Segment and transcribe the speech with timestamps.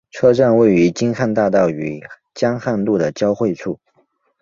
[0.09, 2.03] 车站位于京汉大道与
[2.33, 3.77] 江汉路的交汇处。